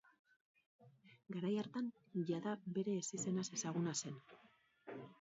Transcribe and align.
Garai 1.35 1.51
hartan 1.63 1.93
jada 2.31 2.57
bere 2.79 2.99
ezizenaz 3.05 3.49
ezaguna 3.61 3.99
zen. 4.03 4.23